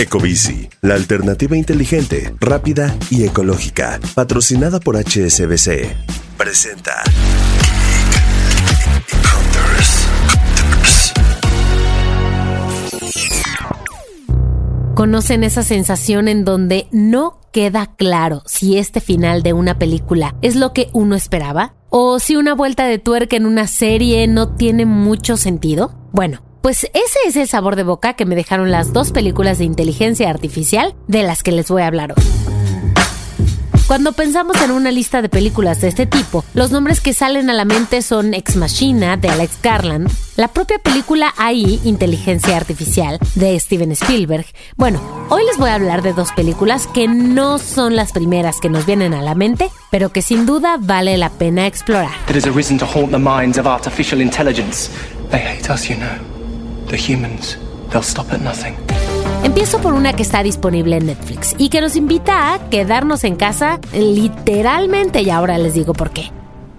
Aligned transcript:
Ecobici, 0.00 0.66
la 0.80 0.94
alternativa 0.94 1.58
inteligente, 1.58 2.34
rápida 2.40 2.96
y 3.10 3.24
ecológica, 3.24 4.00
patrocinada 4.14 4.80
por 4.80 4.96
HSBC. 4.96 5.94
Presenta. 6.38 7.02
¿Conocen 14.94 15.44
esa 15.44 15.62
sensación 15.62 16.28
en 16.28 16.46
donde 16.46 16.88
no 16.92 17.38
queda 17.52 17.94
claro 17.94 18.42
si 18.46 18.78
este 18.78 19.02
final 19.02 19.42
de 19.42 19.52
una 19.52 19.78
película 19.78 20.34
es 20.40 20.56
lo 20.56 20.72
que 20.72 20.88
uno 20.94 21.14
esperaba? 21.14 21.74
¿O 21.90 22.20
si 22.20 22.36
una 22.36 22.54
vuelta 22.54 22.86
de 22.86 22.98
tuerca 22.98 23.36
en 23.36 23.44
una 23.44 23.66
serie 23.66 24.26
no 24.28 24.54
tiene 24.56 24.86
mucho 24.86 25.36
sentido? 25.36 25.92
Bueno, 26.12 26.40
pues 26.62 26.84
ese 26.84 27.18
es 27.26 27.36
el 27.36 27.48
sabor 27.48 27.76
de 27.76 27.82
boca 27.82 28.14
que 28.14 28.26
me 28.26 28.36
dejaron 28.36 28.70
las 28.70 28.92
dos 28.92 29.12
películas 29.12 29.58
de 29.58 29.64
inteligencia 29.64 30.28
artificial 30.30 30.94
de 31.08 31.22
las 31.22 31.42
que 31.42 31.52
les 31.52 31.68
voy 31.68 31.82
a 31.82 31.86
hablar 31.86 32.14
hoy. 32.16 32.24
Cuando 33.90 34.12
pensamos 34.12 34.62
en 34.62 34.70
una 34.70 34.92
lista 34.92 35.20
de 35.20 35.28
películas 35.28 35.80
de 35.80 35.88
este 35.88 36.06
tipo, 36.06 36.44
los 36.54 36.70
nombres 36.70 37.00
que 37.00 37.12
salen 37.12 37.50
a 37.50 37.54
la 37.54 37.64
mente 37.64 38.02
son 38.02 38.34
Ex 38.34 38.54
Machina 38.54 39.16
de 39.16 39.28
Alex 39.28 39.58
Garland, 39.60 40.08
la 40.36 40.46
propia 40.46 40.78
película 40.78 41.34
AI, 41.36 41.80
Inteligencia 41.82 42.56
Artificial, 42.56 43.18
de 43.34 43.58
Steven 43.58 43.90
Spielberg. 43.90 44.46
Bueno, 44.76 45.00
hoy 45.28 45.44
les 45.44 45.58
voy 45.58 45.70
a 45.70 45.74
hablar 45.74 46.02
de 46.02 46.12
dos 46.12 46.30
películas 46.30 46.86
que 46.86 47.08
no 47.08 47.58
son 47.58 47.96
las 47.96 48.12
primeras 48.12 48.60
que 48.60 48.68
nos 48.68 48.86
vienen 48.86 49.12
a 49.12 49.22
la 49.22 49.34
mente, 49.34 49.70
pero 49.90 50.12
que 50.12 50.22
sin 50.22 50.46
duda 50.46 50.76
vale 50.78 51.16
la 51.16 51.30
pena 51.30 51.66
explorar. 51.66 52.12
It 52.28 52.36
has 52.36 52.46
arisen 52.46 52.78
to 52.78 52.86
haunt 52.86 53.10
the 53.10 53.18
minds 53.18 53.58
of 53.58 53.66
artificial 53.66 54.20
intelligence. 54.20 54.88
They 55.32 55.40
hate 55.40 55.68
us. 55.68 55.88
The 56.90 56.96
humans. 56.96 57.56
They'll 57.90 58.02
stop 58.02 58.32
at 58.32 58.40
nothing. 58.40 58.74
Empiezo 59.44 59.78
por 59.78 59.94
una 59.94 60.12
que 60.12 60.22
está 60.22 60.42
disponible 60.42 60.96
en 60.96 61.06
Netflix 61.06 61.54
y 61.56 61.68
que 61.68 61.80
nos 61.80 61.94
invita 61.96 62.52
a 62.52 62.68
quedarnos 62.68 63.24
en 63.24 63.36
casa 63.36 63.80
literalmente 63.92 65.22
y 65.22 65.30
ahora 65.30 65.56
les 65.58 65.74
digo 65.74 65.92
por 65.92 66.10
qué. 66.10 66.30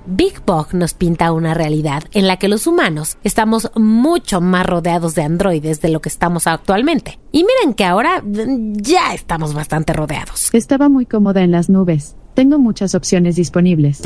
Big 0.05 0.41
Bug 0.45 0.73
nos 0.73 0.93
pinta 0.93 1.31
una 1.31 1.53
realidad 1.53 2.03
en 2.11 2.27
la 2.27 2.37
que 2.37 2.49
los 2.49 2.67
humanos 2.67 3.17
estamos 3.23 3.71
mucho 3.75 4.41
más 4.41 4.65
rodeados 4.65 5.15
de 5.15 5.23
androides 5.23 5.79
de 5.79 5.89
lo 5.89 6.01
que 6.01 6.09
estamos 6.09 6.47
actualmente. 6.47 7.17
Y 7.31 7.45
miren 7.45 7.73
que 7.73 7.85
ahora 7.85 8.21
ya 8.25 9.13
estamos 9.13 9.53
bastante 9.53 9.93
rodeados. 9.93 10.49
Estaba 10.53 10.89
muy 10.89 11.05
cómoda 11.05 11.41
en 11.41 11.51
las 11.51 11.69
nubes. 11.69 12.15
Tengo 12.33 12.59
muchas 12.59 12.95
opciones 12.95 13.37
disponibles. 13.37 14.01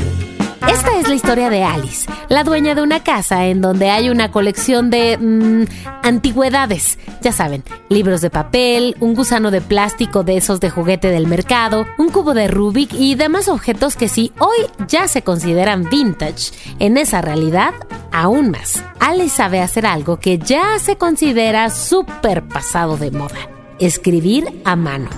La 1.08 1.14
historia 1.14 1.50
de 1.50 1.62
Alice, 1.62 2.10
la 2.28 2.42
dueña 2.42 2.74
de 2.74 2.82
una 2.82 3.04
casa 3.04 3.46
en 3.46 3.60
donde 3.60 3.90
hay 3.90 4.10
una 4.10 4.32
colección 4.32 4.90
de 4.90 5.16
mm, 5.16 5.64
antigüedades. 6.02 6.98
Ya 7.22 7.30
saben, 7.30 7.62
libros 7.88 8.22
de 8.22 8.30
papel, 8.30 8.96
un 8.98 9.14
gusano 9.14 9.52
de 9.52 9.60
plástico 9.60 10.24
de 10.24 10.36
esos 10.36 10.58
de 10.58 10.68
juguete 10.68 11.10
del 11.10 11.28
mercado, 11.28 11.86
un 11.96 12.08
cubo 12.08 12.34
de 12.34 12.48
Rubik 12.48 12.92
y 12.92 13.14
demás 13.14 13.46
objetos 13.46 13.94
que 13.94 14.08
si 14.08 14.32
hoy 14.40 14.58
ya 14.88 15.06
se 15.06 15.22
consideran 15.22 15.88
vintage, 15.88 16.50
en 16.80 16.96
esa 16.96 17.22
realidad 17.22 17.72
aún 18.10 18.50
más. 18.50 18.82
Alice 18.98 19.36
sabe 19.36 19.60
hacer 19.60 19.86
algo 19.86 20.18
que 20.18 20.38
ya 20.38 20.80
se 20.80 20.96
considera 20.96 21.70
súper 21.70 22.42
pasado 22.42 22.96
de 22.96 23.12
moda, 23.12 23.48
escribir 23.78 24.60
a 24.64 24.74
mano. 24.74 25.08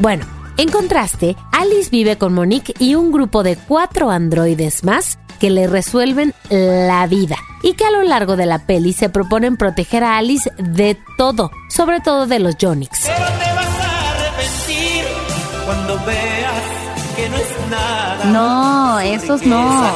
Bueno, 0.00 0.26
en 0.56 0.68
contraste, 0.70 1.36
Alice 1.52 1.90
vive 1.90 2.16
con 2.16 2.32
Monique 2.32 2.74
y 2.78 2.94
un 2.94 3.10
grupo 3.10 3.42
de 3.42 3.56
cuatro 3.56 4.10
androides 4.10 4.84
más 4.84 5.18
que 5.40 5.50
le 5.50 5.66
resuelven 5.66 6.32
la 6.50 7.06
vida 7.06 7.36
y 7.62 7.74
que 7.74 7.84
a 7.84 7.90
lo 7.90 8.02
largo 8.02 8.36
de 8.36 8.46
la 8.46 8.66
peli 8.66 8.92
se 8.92 9.08
proponen 9.08 9.56
proteger 9.56 10.04
a 10.04 10.16
Alice 10.16 10.50
de 10.58 10.96
todo, 11.18 11.50
sobre 11.68 12.00
todo 12.00 12.26
de 12.26 12.38
los 12.38 12.56
Jonix. 12.60 13.06
Pero 13.06 13.16
te 13.16 13.54
vas 13.54 13.80
a 13.80 14.10
arrepentir 14.10 15.04
cuando 15.64 16.04
veas 16.04 16.62
que 17.16 17.28
no 17.28 17.36
es 17.36 17.70
nada. 17.70 18.24
No, 18.26 19.00
esos 19.00 19.44
no. 19.44 19.90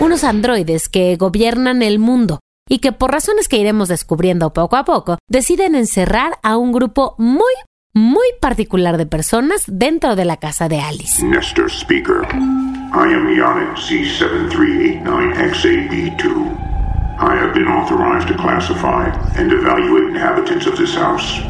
Unos 0.00 0.24
androides 0.24 0.88
que 0.88 1.16
gobiernan 1.16 1.82
el 1.82 1.98
mundo 1.98 2.40
y 2.68 2.78
que 2.78 2.92
por 2.92 3.12
razones 3.12 3.48
que 3.48 3.58
iremos 3.58 3.88
descubriendo 3.88 4.52
poco 4.52 4.76
a 4.76 4.84
poco, 4.84 5.18
deciden 5.28 5.74
encerrar 5.74 6.38
a 6.42 6.56
un 6.56 6.72
grupo 6.72 7.14
muy, 7.16 7.52
muy 7.96 8.26
particular 8.42 8.98
de 8.98 9.06
personas 9.06 9.62
dentro 9.66 10.16
de 10.16 10.26
la 10.26 10.36
casa 10.36 10.68
de 10.68 10.80
Alice. 10.80 11.24
Nestor 11.24 11.70
Speaker. 11.70 12.26
I 12.92 13.14
am 13.14 13.26
Ionic 13.26 13.78
C7389XAB2. 13.78 16.66
I 17.18 17.34
have 17.34 17.54
been 17.54 17.66
authorized 17.66 18.28
to 18.28 18.34
classify 18.34 19.08
and 19.38 19.50
evaluate 19.50 20.10
inhabitants 20.10 20.66
of 20.66 20.76
this 20.76 20.94
house. 20.94 21.40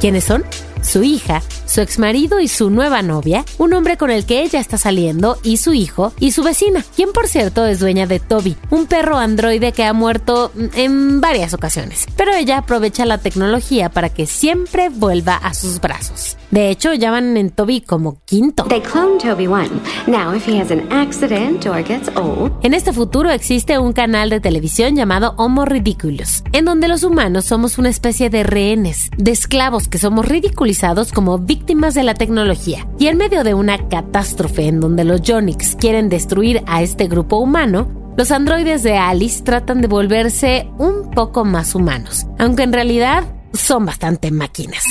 ¿Quiénes 0.00 0.24
son? 0.24 0.46
Su 0.80 1.02
hija, 1.02 1.42
su 1.66 1.80
exmarido 1.80 2.40
y 2.40 2.48
su 2.48 2.70
nueva 2.70 3.02
novia, 3.02 3.44
un 3.58 3.72
hombre 3.74 3.96
con 3.96 4.10
el 4.10 4.26
que 4.26 4.42
ella 4.42 4.60
está 4.60 4.78
saliendo, 4.78 5.38
y 5.42 5.56
su 5.56 5.74
hijo, 5.74 6.12
y 6.20 6.32
su 6.32 6.42
vecina, 6.42 6.84
quien 6.94 7.12
por 7.12 7.28
cierto 7.28 7.64
es 7.66 7.80
dueña 7.80 8.06
de 8.06 8.20
Toby, 8.20 8.56
un 8.70 8.86
perro 8.86 9.16
androide 9.16 9.72
que 9.72 9.84
ha 9.84 9.92
muerto 9.92 10.52
en 10.74 11.20
varias 11.20 11.54
ocasiones. 11.54 12.06
Pero 12.16 12.32
ella 12.32 12.58
aprovecha 12.58 13.04
la 13.06 13.18
tecnología 13.18 13.88
para 13.88 14.08
que 14.08 14.26
siempre 14.26 14.88
vuelva 14.88 15.36
a 15.36 15.54
sus 15.54 15.80
brazos. 15.80 16.36
De 16.50 16.70
hecho, 16.70 16.92
llaman 16.92 17.36
en 17.36 17.50
Toby 17.50 17.80
como 17.80 18.18
quinto. 18.24 18.64
They 18.64 18.80
cloned 18.80 19.20
Toby 19.20 19.46
One. 19.48 19.70
Now, 20.06 20.34
if 20.34 20.46
he 20.46 20.60
has 20.60 20.70
an 20.70 20.92
accident 20.92 21.66
or 21.66 21.82
gets 21.82 22.08
old, 22.16 22.52
En 22.62 22.74
este 22.74 22.92
futuro 22.92 23.30
existe 23.30 23.78
un 23.78 23.92
canal 23.92 24.30
de 24.30 24.40
televisión 24.40 24.94
llamado 24.94 25.34
Homo 25.36 25.64
Ridiculous, 25.64 26.44
en 26.52 26.64
donde 26.64 26.88
los 26.88 27.02
humanos 27.02 27.46
somos 27.46 27.78
una 27.78 27.88
especie 27.88 28.30
de 28.30 28.42
rehenes, 28.44 29.10
de 29.16 29.32
esclavos 29.32 29.88
que 29.88 29.98
somos 29.98 30.26
ridiculizados 30.26 31.10
como 31.10 31.38
víctimas 31.38 31.53
de 31.94 32.02
la 32.02 32.14
tecnología. 32.14 32.86
Y 32.98 33.06
en 33.06 33.16
medio 33.16 33.44
de 33.44 33.54
una 33.54 33.88
catástrofe 33.88 34.66
en 34.66 34.80
donde 34.80 35.04
los 35.04 35.20
Jonix 35.22 35.76
quieren 35.76 36.08
destruir 36.08 36.62
a 36.66 36.82
este 36.82 37.06
grupo 37.06 37.36
humano, 37.36 37.88
los 38.16 38.30
androides 38.30 38.82
de 38.82 38.96
Alice 38.96 39.42
tratan 39.42 39.80
de 39.80 39.88
volverse 39.88 40.68
un 40.78 41.10
poco 41.10 41.44
más 41.44 41.74
humanos, 41.74 42.26
aunque 42.38 42.62
en 42.62 42.72
realidad 42.72 43.24
son 43.52 43.86
bastante 43.86 44.30
máquinas. 44.30 44.84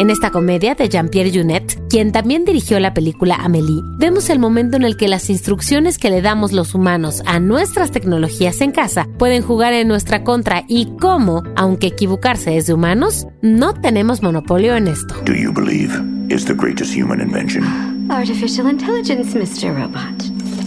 En 0.00 0.10
esta 0.10 0.30
comedia 0.30 0.74
de 0.74 0.88
Jean-Pierre 0.88 1.30
Junet, 1.32 1.78
quien 1.88 2.10
también 2.10 2.44
dirigió 2.44 2.80
la 2.80 2.94
película 2.94 3.36
Amélie, 3.36 3.80
vemos 3.96 4.28
el 4.28 4.40
momento 4.40 4.76
en 4.76 4.82
el 4.82 4.96
que 4.96 5.06
las 5.06 5.30
instrucciones 5.30 5.98
que 5.98 6.10
le 6.10 6.20
damos 6.20 6.52
los 6.52 6.74
humanos 6.74 7.22
a 7.26 7.38
nuestras 7.38 7.92
tecnologías 7.92 8.60
en 8.60 8.72
casa 8.72 9.06
pueden 9.18 9.42
jugar 9.42 9.72
en 9.72 9.86
nuestra 9.86 10.24
contra 10.24 10.64
y 10.66 10.88
cómo, 11.00 11.44
aunque 11.54 11.86
equivocarse 11.86 12.56
es 12.56 12.66
de 12.66 12.74
humanos, 12.74 13.28
no 13.40 13.72
tenemos 13.72 14.20
monopolio 14.20 14.74
en 14.74 14.88
esto. 14.88 15.14
Do 15.24 15.32
you 15.32 15.52
believe 15.52 15.94
it's 16.28 16.44
the 16.44 16.54
greatest 16.54 16.92
human 16.92 17.20
invention? 17.20 17.62
artificial 18.10 18.68
intelligence, 18.68 19.34
Mr. 19.34 19.72
Robot. 19.72 20.22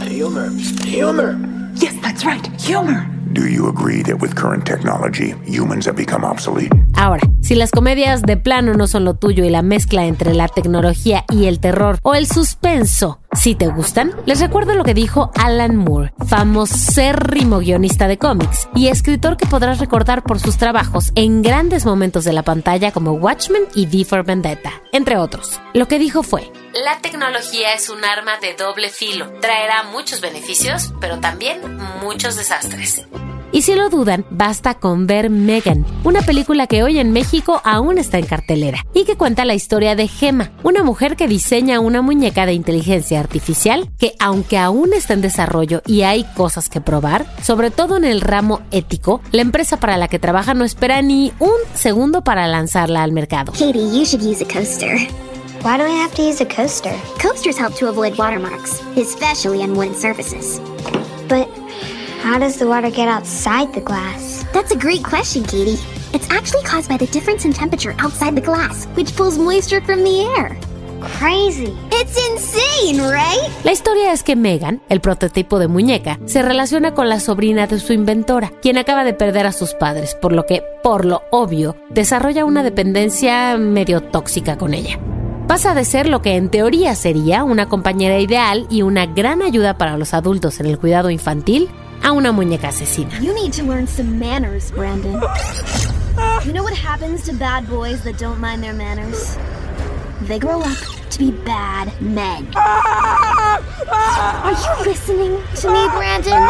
Humor. 0.10 0.52
Humor. 0.86 1.36
Yes, 1.76 2.00
that's 2.02 2.24
right. 2.24 2.48
Humor. 2.62 3.17
Do 3.38 3.46
you 3.46 3.68
agree 3.68 4.02
that 4.02 4.20
with 4.20 4.34
current 4.34 4.66
technology, 4.66 5.36
humans 5.46 5.86
have 5.86 5.96
become 5.96 6.26
obsolete? 6.26 6.72
Ahora, 6.96 7.22
si 7.40 7.54
las 7.54 7.70
comedias 7.70 8.24
de 8.24 8.36
plano 8.36 8.74
no 8.74 8.88
son 8.88 9.06
lo 9.06 9.14
tuyo 9.14 9.46
y 9.46 9.52
la 9.52 9.62
mezcla 9.62 10.06
entre 10.06 10.34
la 10.34 10.48
tecnología 10.48 11.24
y 11.30 11.46
el 11.46 11.60
terror 11.60 12.00
o 12.02 12.16
el 12.16 12.26
suspenso 12.26 13.20
si 13.34 13.54
te 13.54 13.68
gustan, 13.68 14.12
les 14.26 14.40
recuerdo 14.40 14.74
lo 14.74 14.84
que 14.84 14.96
dijo 14.96 15.32
Alan 15.36 15.76
Moore, 15.76 16.14
famosérrimo 16.26 17.60
guionista 17.60 18.08
de 18.08 18.18
cómics 18.18 18.68
y 18.74 18.88
escritor 18.88 19.38
que 19.38 19.46
podrás 19.46 19.78
recordar 19.78 20.24
por 20.24 20.40
sus 20.40 20.58
trabajos 20.58 21.12
en 21.14 21.44
grandes 21.44 21.86
momentos 21.86 22.24
de 22.24 22.34
la 22.34 22.42
pantalla 22.42 22.92
como 22.92 23.12
Watchmen 23.12 23.66
y 23.76 23.86
V 23.86 24.06
for 24.06 24.26
Vendetta, 24.26 24.72
entre 24.92 25.18
otros. 25.18 25.62
Lo 25.76 25.88
que 25.88 26.00
dijo 26.00 26.24
fue, 26.24 26.52
la 26.74 27.00
tecnología 27.02 27.76
es 27.76 27.90
un 27.90 28.04
arma 28.04 28.40
de 28.40 28.56
doble 28.56 28.90
filo, 28.90 29.32
traerá 29.40 29.84
muchos 29.84 30.22
beneficios, 30.22 30.92
pero 31.00 31.20
también 31.20 31.60
muchos 32.02 32.36
desastres. 32.36 33.06
Y 33.52 33.62
si 33.62 33.76
lo 33.76 33.90
dudan, 33.90 34.26
basta 34.30 34.76
con 34.76 35.08
ver 35.08 35.30
Megan, 35.30 35.86
una 36.04 36.22
película 36.22 36.68
que 36.68 36.84
hoy 36.84 37.00
en 37.00 37.12
México 37.12 37.62
aún 37.64 37.98
está 37.98 38.18
en 38.20 38.26
cartelera 38.26 38.86
y 38.94 39.06
que 39.06 39.16
cuenta 39.16 39.46
la 39.46 39.56
historia 39.56 39.96
de 39.96 40.08
Gemma, 40.08 40.52
una 40.64 40.84
mujer 40.84 41.16
que 41.16 41.28
diseña 41.28 41.80
una 41.80 42.02
muñeca 42.02 42.46
de 42.46 42.54
inteligencia 42.54 43.20
artificial 43.20 43.90
que 43.98 44.14
aunque 44.20 44.58
aún 44.58 44.94
está 44.94 45.14
en 45.14 45.22
desarrollo 45.22 45.82
y 45.86 46.02
hay 46.02 46.26
cosas 46.36 46.70
que 46.70 46.82
probar, 46.82 47.26
sobre 47.42 47.72
todo 47.72 47.98
en 47.98 48.04
el 48.04 48.22
ramo 48.22 48.62
ético, 48.72 49.22
la 49.32 49.42
empresa 49.42 49.78
para 49.78 49.98
la 49.98 50.08
que 50.08 50.20
trabaja 50.20 50.54
no 50.54 50.66
espera 50.66 51.02
ni 51.02 51.32
un 51.40 51.56
segundo 51.74 52.24
para 52.24 52.48
lanzarla 52.48 53.04
al 53.04 53.12
mercado. 53.12 53.54
Katie, 53.54 53.92
you 53.92 54.06
should 54.06 54.22
use 54.22 54.44
a 54.44 54.48
coaster. 54.48 54.98
Why 55.64 55.78
do 55.78 55.86
I 55.86 56.04
have 56.04 56.14
to 56.16 56.22
use 56.22 56.42
a 56.42 56.46
coaster? 56.46 56.94
Coasters 57.20 57.58
help 57.58 57.76
to 57.76 57.88
avoid 57.88 58.18
watermarks, 58.18 58.82
especially 58.96 59.64
on 59.64 59.76
wooden 59.76 59.96
surfaces. 59.96 60.60
But 61.28 61.48
how 62.28 62.38
does 62.38 62.58
the 62.58 62.68
water 62.68 62.92
get 62.92 63.08
outside 63.08 63.74
the 63.74 63.80
glass? 63.80 64.44
That's 64.52 64.72
a 64.72 64.78
great 64.78 65.02
question, 65.02 65.44
Katie. 65.44 65.80
It's 66.14 66.30
actually 66.30 66.64
caused 66.64 66.90
by 66.90 66.98
the 66.98 67.08
difference 67.08 67.46
in 67.46 67.54
temperature 67.54 67.96
outside 68.00 68.36
the 68.36 68.42
glass, 68.42 68.86
which 68.96 69.16
pulls 69.16 69.38
moisture 69.38 69.80
from 69.82 70.04
the 70.04 70.26
air. 70.36 70.60
crazy. 71.20 71.74
It's 71.92 72.18
insane, 72.32 73.00
right? 73.00 73.50
La 73.64 73.72
historia 73.72 74.12
es 74.12 74.24
que 74.24 74.36
Megan, 74.36 74.82
el 74.90 75.00
prototipo 75.00 75.60
de 75.60 75.68
muñeca, 75.68 76.20
se 76.26 76.42
relaciona 76.42 76.96
con 76.96 77.08
la 77.08 77.20
sobrina 77.20 77.68
de 77.68 77.80
su 77.80 77.94
inventora, 77.94 78.52
quien 78.62 78.78
acaba 78.78 79.04
de 79.04 79.14
perder 79.14 79.46
a 79.46 79.52
sus 79.52 79.76
padres, 79.76 80.16
por 80.16 80.34
lo 80.34 80.48
que, 80.48 80.64
por 80.84 81.06
lo 81.06 81.22
obvio, 81.30 81.76
desarrolla 81.92 82.46
una 82.46 82.64
dependencia 82.64 83.56
medio 83.58 84.02
tóxica 84.02 84.58
con 84.58 84.74
ella. 84.74 85.00
Pasa 85.48 85.76
de 85.76 85.86
ser 85.86 86.10
lo 86.10 86.22
que 86.24 86.36
en 86.36 86.50
teoría 86.50 86.96
sería 86.96 87.44
una 87.44 87.70
compañera 87.70 88.20
ideal 88.20 88.66
y 88.70 88.82
una 88.82 89.06
gran 89.06 89.44
ayuda 89.44 89.78
para 89.78 89.98
los 89.98 90.16
adultos 90.16 90.60
en 90.60 90.66
el 90.66 90.80
cuidado 90.80 91.12
infantil 91.12 91.70
a 92.08 92.14
una 92.14 92.32
muñeca 92.32 92.70
asesina. 92.70 93.20
You 93.22 93.34
need 93.34 93.52
to 93.54 93.64
learn 93.64 93.86
some 93.86 94.18
manners, 94.18 94.72
Brandon. 94.72 95.22
You 96.46 96.54
know 96.54 96.64
what 96.64 96.74
happens 96.74 97.24
to 97.26 97.34
bad 97.34 97.68
boys 97.68 98.02
that 98.06 98.18
don't 98.18 98.40
mind 98.40 98.64
their 98.64 98.74
manners? 98.74 99.38
They 100.22 100.40
grow 100.40 100.62
up 100.62 100.78
to 101.10 101.20
be 101.20 101.32
bad 101.32 101.92
men. 102.02 102.48
Are 104.44 104.54
you 104.54 104.90
listening 104.90 105.38
to 105.62 105.72
me, 105.72 105.88
Brandon? 105.96 106.44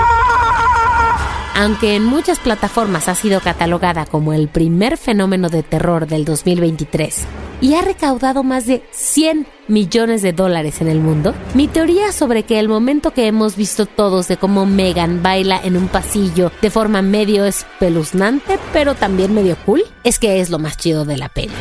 Aunque 1.56 1.96
en 1.96 2.06
muchas 2.06 2.40
plataformas 2.40 3.08
ha 3.08 3.16
sido 3.16 3.40
catalogada 3.40 4.06
como 4.06 4.34
el 4.34 4.48
primer 4.48 4.98
fenómeno 4.98 5.50
de 5.50 5.64
terror 5.64 6.06
del 6.06 6.24
2023 6.24 7.26
y 7.62 7.74
ha 7.74 7.82
recaudado 7.82 8.44
más 8.44 8.68
de 8.68 8.84
100 8.92 9.48
millones 9.68 10.22
de 10.22 10.34
dólares 10.34 10.82
en 10.82 10.88
el 10.88 11.00
mundo, 11.00 11.34
mi 11.56 11.68
teoría 11.68 12.12
sobre 12.12 12.44
que 12.44 12.60
el 12.60 12.70
momento 12.70 13.12
que 13.12 13.26
hemos 13.26 13.56
visto 13.56 13.88
todos 13.88 14.28
de 14.28 14.38
cómo 14.38 14.68
Megan 14.68 15.24
baila 15.24 15.60
en 15.64 15.78
un 15.78 15.88
pasillo 15.88 16.52
de 16.62 16.70
forma 16.70 17.02
medio 17.02 17.46
espeluznante 17.46 18.60
pero 18.72 18.94
también 18.94 19.34
medio 19.34 19.56
cool 19.66 19.82
es 20.04 20.20
que 20.20 20.40
es 20.40 20.52
lo 20.52 20.60
más 20.60 20.78
chido 20.78 21.06
de 21.06 21.18
la 21.18 21.30
peli. 21.30 21.54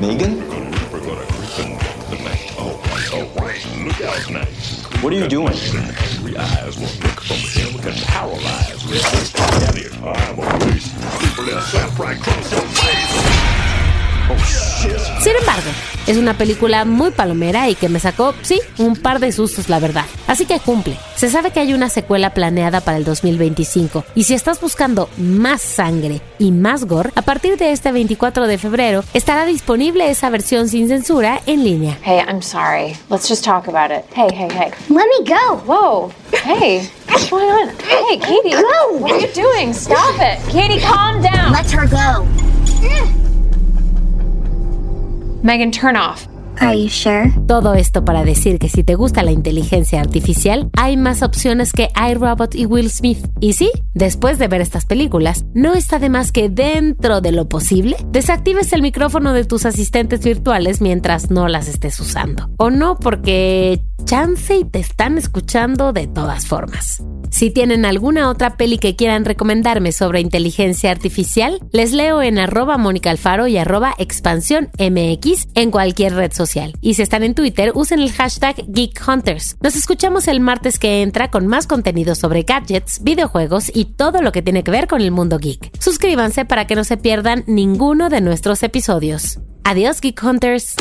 Megan? 0.00 0.63
What 4.04 5.12
are 5.12 5.16
you 5.16 5.28
doing? 5.28 5.48
Eyes 6.36 6.76
will 6.76 6.92
look 7.04 7.20
from 7.20 7.36
him 7.36 7.78
can 7.80 7.94
paralyze. 8.04 8.84
I'm 10.04 10.38
a 10.38 10.64
beast. 10.66 10.94
People 11.20 11.48
in 11.48 11.56
a 11.56 11.62
slap 11.62 11.98
your 12.50 12.60
face. 12.60 13.33
Sin 15.20 15.34
embargo, 15.36 15.70
es 16.06 16.18
una 16.18 16.36
película 16.36 16.84
muy 16.84 17.10
palomera 17.10 17.70
y 17.70 17.74
que 17.74 17.88
me 17.88 17.98
sacó, 17.98 18.34
sí, 18.42 18.60
un 18.76 18.94
par 18.94 19.20
de 19.20 19.32
sustos, 19.32 19.70
la 19.70 19.78
verdad. 19.78 20.04
Así 20.26 20.44
que 20.44 20.60
cumple. 20.60 20.98
Se 21.14 21.30
sabe 21.30 21.50
que 21.50 21.60
hay 21.60 21.72
una 21.72 21.88
secuela 21.88 22.34
planeada 22.34 22.82
para 22.82 22.98
el 22.98 23.04
2025 23.04 24.04
y 24.14 24.24
si 24.24 24.34
estás 24.34 24.60
buscando 24.60 25.08
más 25.16 25.62
sangre 25.62 26.20
y 26.38 26.52
más 26.52 26.84
gore, 26.84 27.10
a 27.14 27.22
partir 27.22 27.56
de 27.56 27.72
este 27.72 27.90
24 27.90 28.46
de 28.46 28.58
febrero 28.58 29.02
estará 29.14 29.46
disponible 29.46 30.10
esa 30.10 30.28
versión 30.28 30.68
sin 30.68 30.88
censura 30.88 31.40
en 31.46 31.64
línea. 31.64 31.98
Hey, 32.02 32.22
I'm 32.28 32.42
sorry. 32.42 32.96
Let's 33.08 33.26
just 33.26 33.44
talk 33.44 33.66
about 33.68 33.90
it. 33.90 34.04
Hey, 34.14 34.28
hey, 34.30 34.48
hey. 34.52 34.72
Let 34.90 35.06
me 35.06 35.24
go. 35.26 35.56
Whoa. 35.64 36.12
Hey, 36.44 36.90
what's 37.08 37.30
going 37.30 37.48
on? 37.48 37.68
Hey, 37.78 38.18
Katie. 38.18 38.50
Go. 38.50 38.98
What 38.98 39.12
are 39.12 39.20
you 39.20 39.32
doing? 39.32 39.72
Stop 39.72 40.16
it. 40.20 40.38
Katie, 40.50 40.80
calm 40.80 41.22
down. 41.22 41.52
Let 41.52 41.70
her 41.70 41.86
go. 41.86 42.26
Megan 45.44 45.70
Turnoff, 45.70 46.26
Todo 47.46 47.74
esto 47.74 48.04
para 48.04 48.24
decir 48.24 48.58
que 48.58 48.68
si 48.68 48.84
te 48.84 48.94
gusta 48.94 49.22
la 49.22 49.32
inteligencia 49.32 50.00
artificial, 50.00 50.70
hay 50.76 50.96
más 50.96 51.22
opciones 51.22 51.72
que 51.72 51.90
iRobot 52.10 52.54
y 52.54 52.66
Will 52.66 52.90
Smith. 52.90 53.26
Y 53.40 53.54
sí, 53.54 53.70
después 53.92 54.38
de 54.38 54.48
ver 54.48 54.60
estas 54.60 54.86
películas, 54.86 55.44
no 55.54 55.74
está 55.74 55.98
de 55.98 56.08
más 56.08 56.32
que 56.32 56.48
dentro 56.48 57.20
de 57.20 57.32
lo 57.32 57.48
posible 57.48 57.96
desactives 58.06 58.72
el 58.72 58.82
micrófono 58.82 59.32
de 59.32 59.44
tus 59.44 59.66
asistentes 59.66 60.24
virtuales 60.24 60.80
mientras 60.80 61.30
no 61.30 61.48
las 61.48 61.68
estés 61.68 61.98
usando. 62.00 62.50
O 62.58 62.70
no, 62.70 62.98
porque 62.98 63.82
chance 64.04 64.56
y 64.56 64.64
te 64.64 64.78
están 64.78 65.18
escuchando 65.18 65.92
de 65.92 66.06
todas 66.06 66.46
formas. 66.46 67.02
Si 67.30 67.50
tienen 67.50 67.84
alguna 67.84 68.28
otra 68.28 68.56
peli 68.56 68.78
que 68.78 68.94
quieran 68.94 69.24
recomendarme 69.24 69.90
sobre 69.92 70.20
inteligencia 70.20 70.90
artificial, 70.90 71.58
les 71.72 71.92
leo 71.92 72.22
en 72.22 72.38
arroba 72.38 72.78
Mónica 72.78 73.10
Alfaro 73.10 73.48
y 73.48 73.56
arroba 73.56 73.94
expansión 73.98 74.68
MX 74.78 75.48
en 75.54 75.70
cualquier 75.70 76.14
red 76.14 76.32
social. 76.32 76.43
Y 76.80 76.94
si 76.94 77.02
están 77.02 77.22
en 77.22 77.34
Twitter, 77.34 77.72
usen 77.74 78.00
el 78.00 78.12
hashtag 78.12 78.56
Geek 78.68 79.00
Hunters. 79.06 79.56
Nos 79.60 79.76
escuchamos 79.76 80.28
el 80.28 80.40
martes 80.40 80.78
que 80.78 81.02
entra 81.02 81.30
con 81.30 81.46
más 81.46 81.66
contenido 81.66 82.14
sobre 82.14 82.42
gadgets, 82.42 83.02
videojuegos 83.02 83.70
y 83.74 83.86
todo 83.86 84.22
lo 84.22 84.32
que 84.32 84.42
tiene 84.42 84.62
que 84.62 84.70
ver 84.70 84.86
con 84.86 85.00
el 85.00 85.10
mundo 85.10 85.38
geek. 85.38 85.70
Suscríbanse 85.80 86.44
para 86.44 86.66
que 86.66 86.74
no 86.74 86.84
se 86.84 86.96
pierdan 86.96 87.44
ninguno 87.46 88.08
de 88.08 88.20
nuestros 88.20 88.62
episodios. 88.62 89.40
Adiós, 89.64 90.00
Geek 90.00 90.22
Hunters. 90.22 90.74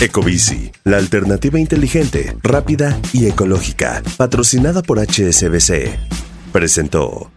Ecobici, 0.00 0.72
la 0.82 0.96
alternativa 0.96 1.60
inteligente, 1.60 2.36
rápida 2.42 2.98
y 3.12 3.26
ecológica, 3.26 4.02
patrocinada 4.16 4.82
por 4.82 4.98
HSBC, 4.98 5.96
presentó. 6.52 7.31